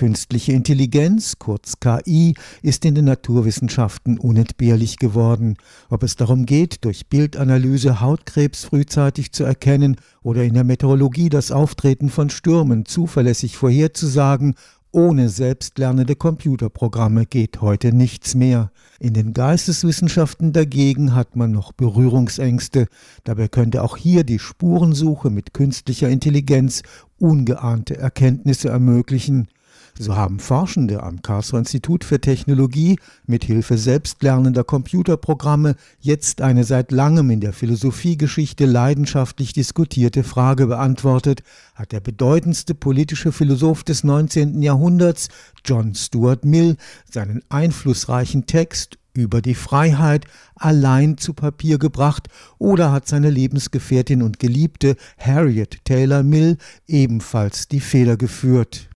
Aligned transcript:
Künstliche 0.00 0.52
Intelligenz, 0.52 1.38
kurz 1.38 1.78
KI, 1.78 2.32
ist 2.62 2.86
in 2.86 2.94
den 2.94 3.04
Naturwissenschaften 3.04 4.16
unentbehrlich 4.18 4.96
geworden. 4.96 5.58
Ob 5.90 6.02
es 6.04 6.16
darum 6.16 6.46
geht, 6.46 6.86
durch 6.86 7.08
Bildanalyse 7.08 8.00
Hautkrebs 8.00 8.64
frühzeitig 8.64 9.32
zu 9.32 9.44
erkennen 9.44 9.96
oder 10.22 10.42
in 10.42 10.54
der 10.54 10.64
Meteorologie 10.64 11.28
das 11.28 11.52
Auftreten 11.52 12.08
von 12.08 12.30
Stürmen 12.30 12.86
zuverlässig 12.86 13.58
vorherzusagen 13.58 14.54
ohne 14.92 15.28
selbstlernende 15.28 16.16
Computerprogramme 16.16 17.24
geht 17.24 17.60
heute 17.60 17.92
nichts 17.92 18.34
mehr. 18.34 18.72
In 18.98 19.12
den 19.12 19.34
Geisteswissenschaften 19.34 20.52
dagegen 20.52 21.14
hat 21.14 21.36
man 21.36 21.52
noch 21.52 21.72
Berührungsängste. 21.72 22.88
Dabei 23.22 23.46
könnte 23.46 23.84
auch 23.84 23.96
hier 23.96 24.24
die 24.24 24.40
Spurensuche 24.40 25.30
mit 25.30 25.54
künstlicher 25.54 26.08
Intelligenz 26.08 26.82
ungeahnte 27.18 27.98
Erkenntnisse 27.98 28.70
ermöglichen. 28.70 29.48
So 29.98 30.16
haben 30.16 30.38
Forschende 30.38 31.02
am 31.02 31.22
Karlsruher 31.22 31.60
Institut 31.60 32.04
für 32.04 32.20
Technologie 32.20 32.98
mit 33.26 33.44
Hilfe 33.44 33.76
selbstlernender 33.76 34.64
Computerprogramme 34.64 35.76
jetzt 36.00 36.40
eine 36.40 36.64
seit 36.64 36.90
langem 36.90 37.30
in 37.30 37.40
der 37.40 37.52
Philosophiegeschichte 37.52 38.66
leidenschaftlich 38.66 39.52
diskutierte 39.52 40.24
Frage 40.24 40.66
beantwortet, 40.66 41.42
hat 41.74 41.92
der 41.92 42.00
bedeutendste 42.00 42.74
politische 42.74 43.32
Philosoph 43.32 43.84
des 43.84 44.04
19. 44.04 44.62
Jahrhunderts, 44.62 45.28
John 45.64 45.94
Stuart 45.94 46.44
Mill, 46.44 46.76
seinen 47.10 47.42
einflussreichen 47.48 48.46
Text 48.46 48.98
über 49.14 49.42
die 49.42 49.54
Freiheit 49.54 50.26
allein 50.54 51.18
zu 51.18 51.34
Papier 51.34 51.78
gebracht 51.78 52.28
oder 52.58 52.92
hat 52.92 53.08
seine 53.08 53.30
Lebensgefährtin 53.30 54.22
und 54.22 54.38
Geliebte 54.38 54.96
Harriet 55.18 55.84
Taylor 55.84 56.22
Mill 56.22 56.58
ebenfalls 56.86 57.68
die 57.68 57.80
Feder 57.80 58.16
geführt. 58.16 58.89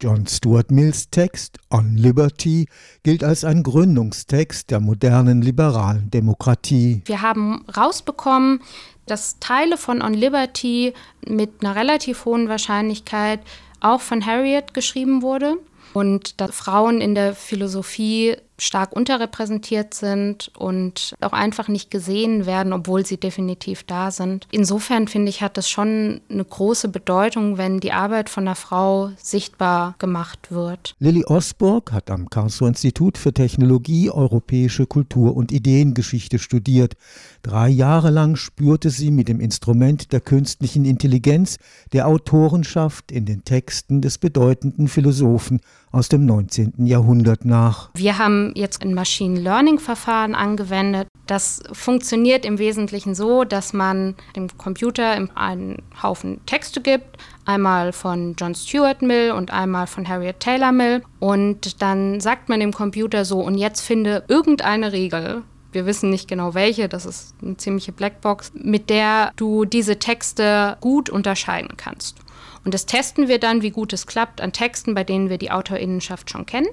John 0.00 0.26
Stuart 0.26 0.70
Mills 0.70 1.10
Text 1.10 1.58
On 1.70 1.94
Liberty 1.94 2.66
gilt 3.02 3.22
als 3.22 3.44
ein 3.44 3.62
Gründungstext 3.62 4.70
der 4.70 4.80
modernen 4.80 5.42
liberalen 5.42 6.10
Demokratie. 6.10 7.02
Wir 7.04 7.20
haben 7.20 7.66
rausbekommen, 7.76 8.60
dass 9.04 9.38
Teile 9.40 9.76
von 9.76 10.00
On 10.00 10.14
Liberty 10.14 10.94
mit 11.26 11.50
einer 11.60 11.76
relativ 11.76 12.24
hohen 12.24 12.48
Wahrscheinlichkeit 12.48 13.40
auch 13.80 14.00
von 14.00 14.24
Harriet 14.24 14.72
geschrieben 14.72 15.20
wurde 15.20 15.58
und 15.92 16.40
dass 16.40 16.54
Frauen 16.54 17.00
in 17.00 17.14
der 17.14 17.34
Philosophie 17.34 18.36
stark 18.60 18.94
unterrepräsentiert 18.94 19.94
sind 19.94 20.50
und 20.56 21.14
auch 21.20 21.32
einfach 21.32 21.68
nicht 21.68 21.90
gesehen 21.90 22.46
werden, 22.46 22.72
obwohl 22.72 23.04
sie 23.04 23.16
definitiv 23.16 23.84
da 23.84 24.10
sind. 24.10 24.46
Insofern 24.50 25.08
finde 25.08 25.30
ich, 25.30 25.42
hat 25.42 25.58
es 25.58 25.68
schon 25.68 26.20
eine 26.30 26.44
große 26.44 26.88
Bedeutung, 26.88 27.58
wenn 27.58 27.80
die 27.80 27.92
Arbeit 27.92 28.28
von 28.28 28.44
einer 28.44 28.54
Frau 28.54 29.10
sichtbar 29.16 29.94
gemacht 29.98 30.50
wird. 30.50 30.94
Lilly 30.98 31.24
Osburg 31.24 31.92
hat 31.92 32.10
am 32.10 32.28
Karlsruher 32.28 32.68
Institut 32.68 33.18
für 33.18 33.32
Technologie 33.32 34.10
europäische 34.10 34.86
Kultur 34.86 35.36
und 35.36 35.52
Ideengeschichte 35.52 36.38
studiert. 36.38 36.96
Drei 37.42 37.68
Jahre 37.68 38.10
lang 38.10 38.36
spürte 38.36 38.90
sie 38.90 39.10
mit 39.10 39.28
dem 39.28 39.40
Instrument 39.40 40.12
der 40.12 40.20
künstlichen 40.20 40.84
Intelligenz 40.84 41.58
der 41.92 42.06
Autorenschaft 42.06 43.10
in 43.10 43.24
den 43.24 43.44
Texten 43.44 44.02
des 44.02 44.18
bedeutenden 44.18 44.88
Philosophen 44.88 45.60
aus 45.90 46.08
dem 46.08 46.24
19. 46.26 46.86
Jahrhundert 46.86 47.44
nach. 47.44 47.90
Wir 47.94 48.18
haben 48.18 48.49
jetzt 48.54 48.82
ein 48.82 48.94
Machine 48.94 49.38
Learning 49.38 49.78
Verfahren 49.78 50.34
angewendet. 50.34 51.08
Das 51.26 51.62
funktioniert 51.72 52.44
im 52.44 52.58
Wesentlichen 52.58 53.14
so, 53.14 53.44
dass 53.44 53.72
man 53.72 54.14
dem 54.36 54.48
Computer 54.58 55.28
einen 55.34 55.82
Haufen 56.02 56.44
Texte 56.46 56.80
gibt, 56.80 57.18
einmal 57.44 57.92
von 57.92 58.34
John 58.38 58.54
Stuart 58.54 59.02
Mill 59.02 59.32
und 59.32 59.50
einmal 59.50 59.86
von 59.86 60.08
Harriet 60.08 60.40
Taylor 60.40 60.72
Mill. 60.72 61.02
Und 61.18 61.82
dann 61.82 62.20
sagt 62.20 62.48
man 62.48 62.60
dem 62.60 62.72
Computer 62.72 63.24
so, 63.24 63.40
und 63.40 63.56
jetzt 63.56 63.80
finde 63.80 64.24
irgendeine 64.28 64.92
Regel, 64.92 65.42
wir 65.72 65.86
wissen 65.86 66.10
nicht 66.10 66.26
genau 66.28 66.54
welche, 66.54 66.88
das 66.88 67.06
ist 67.06 67.34
eine 67.42 67.56
ziemliche 67.56 67.92
Blackbox, 67.92 68.52
mit 68.54 68.90
der 68.90 69.32
du 69.36 69.64
diese 69.64 69.98
Texte 69.98 70.76
gut 70.80 71.10
unterscheiden 71.10 71.76
kannst. 71.76 72.18
Und 72.64 72.74
das 72.74 72.86
testen 72.86 73.28
wir 73.28 73.38
dann, 73.38 73.62
wie 73.62 73.70
gut 73.70 73.92
es 73.92 74.06
klappt, 74.06 74.40
an 74.40 74.52
Texten, 74.52 74.94
bei 74.94 75.04
denen 75.04 75.30
wir 75.30 75.38
die 75.38 75.50
Autorinnenschaft 75.50 76.30
schon 76.30 76.46
kennen. 76.46 76.68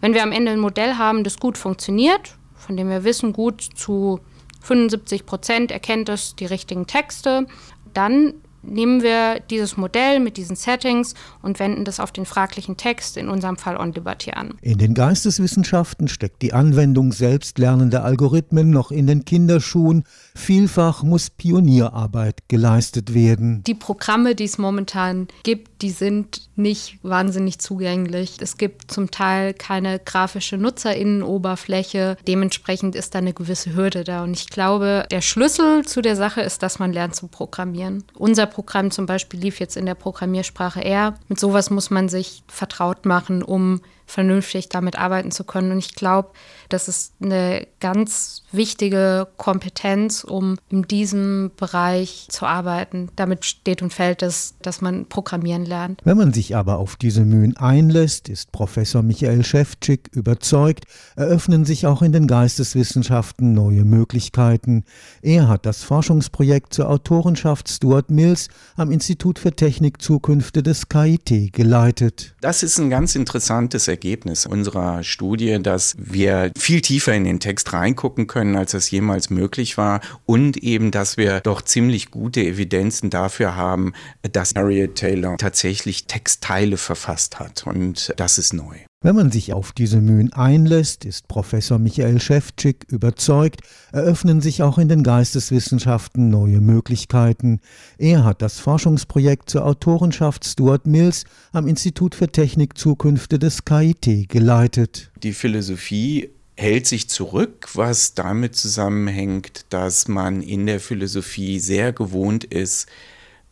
Wenn 0.00 0.14
wir 0.14 0.22
am 0.22 0.32
Ende 0.32 0.52
ein 0.52 0.60
Modell 0.60 0.96
haben, 0.96 1.24
das 1.24 1.38
gut 1.38 1.58
funktioniert, 1.58 2.36
von 2.54 2.76
dem 2.76 2.88
wir 2.88 3.04
wissen, 3.04 3.32
gut 3.32 3.62
zu 3.62 4.20
75 4.62 5.26
Prozent 5.26 5.70
erkennt 5.70 6.08
es 6.08 6.34
die 6.36 6.46
richtigen 6.46 6.86
Texte, 6.86 7.46
dann 7.94 8.34
nehmen 8.62 9.02
wir 9.02 9.40
dieses 9.40 9.76
Modell 9.76 10.20
mit 10.20 10.36
diesen 10.36 10.56
Settings 10.56 11.14
und 11.42 11.58
wenden 11.58 11.84
das 11.84 12.00
auf 12.00 12.12
den 12.12 12.26
fraglichen 12.26 12.76
Text, 12.76 13.16
in 13.16 13.28
unserem 13.28 13.56
Fall 13.56 13.76
On 13.76 13.92
Liberty, 13.92 14.32
an. 14.32 14.54
In 14.60 14.78
den 14.78 14.94
Geisteswissenschaften 14.94 16.08
steckt 16.08 16.42
die 16.42 16.52
Anwendung 16.52 17.12
selbstlernender 17.12 18.04
Algorithmen 18.04 18.70
noch 18.70 18.90
in 18.90 19.06
den 19.06 19.24
Kinderschuhen. 19.24 20.04
Vielfach 20.34 21.02
muss 21.02 21.30
Pionierarbeit 21.30 22.40
geleistet 22.48 23.14
werden. 23.14 23.62
Die 23.66 23.74
Programme, 23.74 24.34
die 24.34 24.44
es 24.44 24.58
momentan 24.58 25.28
gibt, 25.42 25.82
die 25.82 25.90
sind 25.90 26.48
nicht 26.56 26.98
wahnsinnig 27.02 27.60
zugänglich. 27.60 28.36
Es 28.40 28.56
gibt 28.56 28.90
zum 28.90 29.10
Teil 29.10 29.54
keine 29.54 29.98
grafische 29.98 30.56
Nutzerinnenoberfläche. 30.56 32.16
Dementsprechend 32.26 32.96
ist 32.96 33.14
da 33.14 33.20
eine 33.20 33.32
gewisse 33.32 33.74
Hürde 33.74 34.04
da. 34.04 34.24
Und 34.24 34.32
ich 34.32 34.48
glaube, 34.48 35.06
der 35.10 35.20
Schlüssel 35.20 35.84
zu 35.84 36.02
der 36.02 36.16
Sache 36.16 36.40
ist, 36.40 36.62
dass 36.62 36.78
man 36.78 36.92
lernt 36.92 37.14
zu 37.14 37.28
programmieren. 37.28 38.04
Unser 38.14 38.47
Programm 38.48 38.90
zum 38.90 39.06
Beispiel 39.06 39.40
lief 39.40 39.60
jetzt 39.60 39.76
in 39.76 39.86
der 39.86 39.94
Programmiersprache 39.94 40.84
R. 40.84 41.14
Mit 41.28 41.38
sowas 41.38 41.70
muss 41.70 41.90
man 41.90 42.08
sich 42.08 42.42
vertraut 42.48 43.06
machen, 43.06 43.42
um 43.42 43.80
vernünftig 44.08 44.68
damit 44.70 44.98
arbeiten 44.98 45.30
zu 45.30 45.44
können. 45.44 45.70
Und 45.70 45.78
ich 45.78 45.94
glaube, 45.94 46.30
das 46.70 46.88
ist 46.88 47.12
eine 47.22 47.66
ganz 47.78 48.42
wichtige 48.50 49.28
Kompetenz, 49.36 50.24
um 50.24 50.56
in 50.70 50.82
diesem 50.82 51.50
Bereich 51.56 52.26
zu 52.30 52.46
arbeiten. 52.46 53.10
Damit 53.16 53.44
steht 53.44 53.82
und 53.82 53.92
fällt 53.92 54.22
es, 54.22 54.54
dass 54.62 54.80
man 54.80 55.06
programmieren 55.06 55.66
lernt. 55.66 56.00
Wenn 56.04 56.16
man 56.16 56.32
sich 56.32 56.56
aber 56.56 56.78
auf 56.78 56.96
diese 56.96 57.24
Mühen 57.24 57.56
einlässt, 57.58 58.30
ist 58.30 58.50
Professor 58.50 59.02
Michael 59.02 59.44
Schäfczyk 59.44 60.08
überzeugt, 60.12 60.86
eröffnen 61.14 61.66
sich 61.66 61.86
auch 61.86 62.00
in 62.00 62.12
den 62.12 62.26
Geisteswissenschaften 62.26 63.52
neue 63.52 63.84
Möglichkeiten. 63.84 64.84
Er 65.20 65.48
hat 65.48 65.66
das 65.66 65.82
Forschungsprojekt 65.82 66.72
zur 66.72 66.88
Autorenschaft 66.88 67.68
Stuart 67.68 68.10
Mills 68.10 68.48
am 68.76 68.90
Institut 68.90 69.38
für 69.38 69.52
Technik 69.52 70.00
Zukünfte 70.00 70.62
des 70.62 70.88
KIT 70.88 71.52
geleitet. 71.52 72.34
Das 72.40 72.62
ist 72.62 72.78
ein 72.78 72.88
ganz 72.88 73.14
interessantes 73.14 73.86
Ergebnis 73.86 73.97
unserer 74.46 75.02
Studie, 75.04 75.58
dass 75.62 75.96
wir 75.98 76.52
viel 76.56 76.80
tiefer 76.80 77.14
in 77.14 77.24
den 77.24 77.40
Text 77.40 77.72
reingucken 77.72 78.26
können, 78.26 78.56
als 78.56 78.74
es 78.74 78.90
jemals 78.90 79.30
möglich 79.30 79.78
war 79.78 80.00
und 80.26 80.56
eben, 80.56 80.90
dass 80.90 81.16
wir 81.16 81.40
doch 81.40 81.62
ziemlich 81.62 82.10
gute 82.10 82.40
Evidenzen 82.40 83.10
dafür 83.10 83.56
haben, 83.56 83.92
dass 84.22 84.54
Harriet 84.54 84.96
Taylor 84.96 85.36
tatsächlich 85.36 86.06
Textteile 86.06 86.76
verfasst 86.76 87.38
hat 87.38 87.66
und 87.66 88.12
das 88.16 88.38
ist 88.38 88.52
neu. 88.52 88.87
Wenn 89.00 89.14
man 89.14 89.30
sich 89.30 89.52
auf 89.52 89.70
diese 89.70 90.00
Mühen 90.00 90.32
einlässt, 90.32 91.04
ist 91.04 91.28
Professor 91.28 91.78
Michael 91.78 92.20
Schäfczyk 92.20 92.84
überzeugt, 92.88 93.60
eröffnen 93.92 94.40
sich 94.40 94.64
auch 94.64 94.76
in 94.76 94.88
den 94.88 95.04
Geisteswissenschaften 95.04 96.30
neue 96.30 96.60
Möglichkeiten. 96.60 97.60
Er 97.96 98.24
hat 98.24 98.42
das 98.42 98.58
Forschungsprojekt 98.58 99.50
zur 99.50 99.64
Autorenschaft 99.66 100.44
Stuart 100.44 100.88
Mills 100.88 101.26
am 101.52 101.68
Institut 101.68 102.16
für 102.16 102.26
Technik 102.26 102.76
Zukünfte 102.76 103.38
des 103.38 103.64
KIT 103.64 104.28
geleitet. 104.28 105.12
Die 105.22 105.32
Philosophie 105.32 106.30
hält 106.56 106.88
sich 106.88 107.08
zurück, 107.08 107.68
was 107.74 108.14
damit 108.14 108.56
zusammenhängt, 108.56 109.66
dass 109.68 110.08
man 110.08 110.42
in 110.42 110.66
der 110.66 110.80
Philosophie 110.80 111.60
sehr 111.60 111.92
gewohnt 111.92 112.42
ist, 112.42 112.88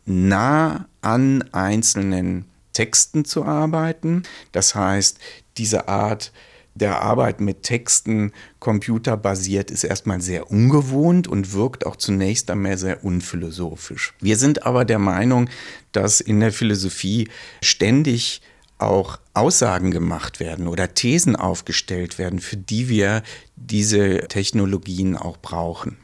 nah 0.06 0.88
an 1.02 1.44
einzelnen 1.52 2.46
Texten 2.76 3.24
zu 3.24 3.42
arbeiten. 3.46 4.24
Das 4.52 4.74
heißt, 4.74 5.18
diese 5.56 5.88
Art 5.88 6.30
der 6.74 7.00
Arbeit 7.00 7.40
mit 7.40 7.62
Texten 7.62 8.32
computerbasiert 8.58 9.70
ist 9.70 9.82
erstmal 9.82 10.20
sehr 10.20 10.50
ungewohnt 10.50 11.26
und 11.26 11.54
wirkt 11.54 11.86
auch 11.86 11.96
zunächst 11.96 12.50
einmal 12.50 12.76
sehr 12.76 13.02
unphilosophisch. 13.02 14.12
Wir 14.20 14.36
sind 14.36 14.66
aber 14.66 14.84
der 14.84 14.98
Meinung, 14.98 15.48
dass 15.92 16.20
in 16.20 16.38
der 16.40 16.52
Philosophie 16.52 17.30
ständig 17.62 18.42
auch 18.76 19.18
Aussagen 19.32 19.90
gemacht 19.90 20.38
werden 20.38 20.68
oder 20.68 20.92
Thesen 20.92 21.34
aufgestellt 21.34 22.18
werden, 22.18 22.40
für 22.40 22.58
die 22.58 22.90
wir 22.90 23.22
diese 23.56 24.28
Technologien 24.28 25.16
auch 25.16 25.38
brauchen. 25.38 25.96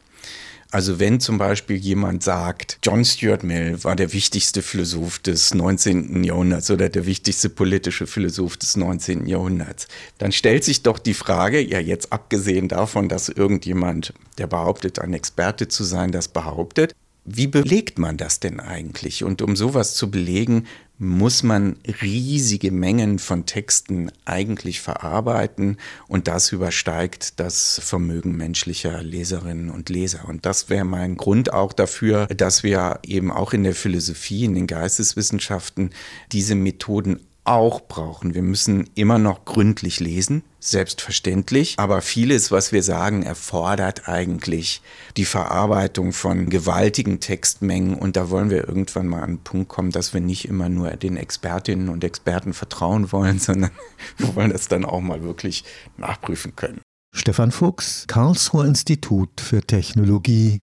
Also 0.72 0.98
wenn 0.98 1.20
zum 1.20 1.36
Beispiel 1.36 1.76
jemand 1.76 2.22
sagt, 2.22 2.78
John 2.82 3.04
Stuart 3.04 3.42
Mill 3.42 3.84
war 3.84 3.94
der 3.94 4.14
wichtigste 4.14 4.62
Philosoph 4.62 5.18
des 5.18 5.52
19. 5.52 6.24
Jahrhunderts 6.24 6.70
oder 6.70 6.88
der 6.88 7.04
wichtigste 7.04 7.50
politische 7.50 8.06
Philosoph 8.06 8.56
des 8.56 8.78
19. 8.78 9.26
Jahrhunderts, 9.26 9.86
dann 10.16 10.32
stellt 10.32 10.64
sich 10.64 10.82
doch 10.82 10.98
die 10.98 11.12
Frage, 11.12 11.60
ja 11.60 11.78
jetzt 11.78 12.10
abgesehen 12.10 12.68
davon, 12.68 13.10
dass 13.10 13.28
irgendjemand, 13.28 14.14
der 14.38 14.46
behauptet, 14.46 14.98
ein 14.98 15.12
Experte 15.12 15.68
zu 15.68 15.84
sein, 15.84 16.10
das 16.10 16.28
behauptet, 16.28 16.94
wie 17.24 17.46
belegt 17.46 17.98
man 17.98 18.16
das 18.16 18.40
denn 18.40 18.58
eigentlich? 18.58 19.22
Und 19.22 19.42
um 19.42 19.54
sowas 19.54 19.94
zu 19.94 20.10
belegen, 20.10 20.66
muss 20.98 21.42
man 21.42 21.76
riesige 22.00 22.70
Mengen 22.70 23.18
von 23.18 23.44
Texten 23.46 24.10
eigentlich 24.24 24.80
verarbeiten 24.80 25.78
und 26.06 26.28
das 26.28 26.52
übersteigt 26.52 27.40
das 27.40 27.80
Vermögen 27.82 28.36
menschlicher 28.36 29.02
Leserinnen 29.02 29.70
und 29.70 29.88
Leser. 29.88 30.28
Und 30.28 30.46
das 30.46 30.68
wäre 30.68 30.84
mein 30.84 31.16
Grund 31.16 31.52
auch 31.52 31.72
dafür, 31.72 32.26
dass 32.26 32.62
wir 32.62 33.00
eben 33.04 33.32
auch 33.32 33.52
in 33.52 33.64
der 33.64 33.74
Philosophie, 33.74 34.44
in 34.44 34.54
den 34.54 34.68
Geisteswissenschaften 34.68 35.90
diese 36.30 36.54
Methoden 36.54 37.20
auch 37.44 37.80
brauchen. 37.80 38.34
Wir 38.34 38.42
müssen 38.42 38.88
immer 38.94 39.18
noch 39.18 39.44
gründlich 39.44 39.98
lesen, 39.98 40.44
selbstverständlich, 40.60 41.74
aber 41.78 42.00
vieles, 42.00 42.52
was 42.52 42.72
wir 42.72 42.82
sagen, 42.82 43.24
erfordert 43.24 44.08
eigentlich 44.08 44.80
die 45.16 45.24
Verarbeitung 45.24 46.12
von 46.12 46.48
gewaltigen 46.48 47.18
Textmengen 47.18 47.94
und 47.94 48.16
da 48.16 48.30
wollen 48.30 48.50
wir 48.50 48.68
irgendwann 48.68 49.08
mal 49.08 49.22
an 49.22 49.36
den 49.36 49.44
Punkt 49.44 49.68
kommen, 49.68 49.90
dass 49.90 50.14
wir 50.14 50.20
nicht 50.20 50.46
immer 50.46 50.68
nur 50.68 50.90
den 50.90 51.16
Expertinnen 51.16 51.88
und 51.88 52.04
Experten 52.04 52.54
vertrauen 52.54 53.10
wollen, 53.10 53.38
sondern 53.40 53.72
wir 54.18 54.34
wollen 54.36 54.52
das 54.52 54.68
dann 54.68 54.84
auch 54.84 55.00
mal 55.00 55.22
wirklich 55.22 55.64
nachprüfen 55.96 56.54
können. 56.54 56.80
Stefan 57.14 57.50
Fuchs, 57.50 58.06
Karlsruher 58.06 58.64
Institut 58.64 59.40
für 59.40 59.60
Technologie 59.62 60.60